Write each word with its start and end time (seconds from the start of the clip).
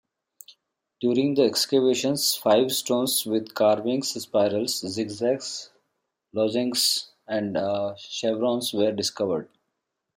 During 0.99 1.35
the 1.35 1.43
excavations 1.43 2.33
five 2.33 2.71
stones 2.71 3.23
with 3.23 3.53
carvings-spirals, 3.53 4.79
zig-zags, 4.79 5.69
lozenges 6.33 7.11
and 7.27 7.55
chevrons-were 7.99 8.93
discovered. 8.93 9.47